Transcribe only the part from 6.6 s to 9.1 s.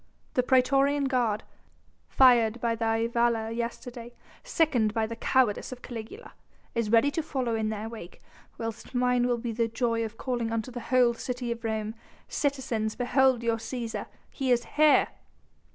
is ready to follow in their wake, whilst